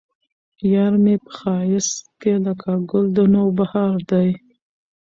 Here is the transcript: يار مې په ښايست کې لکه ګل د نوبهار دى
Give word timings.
يار 0.73 0.93
مې 1.03 1.15
په 1.23 1.31
ښايست 1.37 2.03
کې 2.21 2.33
لکه 2.45 2.71
ګل 2.89 3.05
د 3.15 3.17
نوبهار 3.33 3.95
دى 4.11 4.29